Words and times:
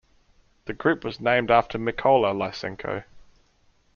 The 0.65 0.73
group 0.73 1.03
was 1.03 1.19
named 1.19 1.51
after 1.51 1.77
Mykola 1.77 2.33
Lysenko. 2.33 3.03